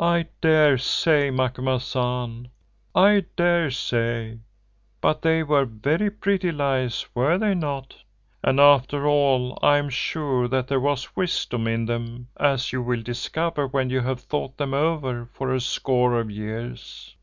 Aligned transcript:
"I 0.00 0.26
daresay, 0.40 1.30
Macumazahn, 1.30 2.48
I 2.96 3.26
daresay, 3.36 4.38
but 5.00 5.22
they 5.22 5.44
were 5.44 5.64
very 5.64 6.10
pretty 6.10 6.50
lies, 6.50 7.06
were 7.14 7.38
they 7.38 7.54
not? 7.54 7.94
And 8.42 8.58
after 8.58 9.06
all 9.06 9.56
I 9.62 9.78
am 9.78 9.88
sure 9.88 10.48
that 10.48 10.66
there 10.66 10.80
was 10.80 11.14
wisdom 11.14 11.68
in 11.68 11.86
them, 11.86 12.26
as 12.40 12.72
you 12.72 12.82
will 12.82 13.02
discover 13.02 13.68
when 13.68 13.88
you 13.88 14.00
have 14.00 14.20
thought 14.20 14.56
them 14.58 14.74
over 14.74 15.26
for 15.26 15.54
a 15.54 15.60
score 15.60 16.18
of 16.18 16.28
years. 16.28 17.14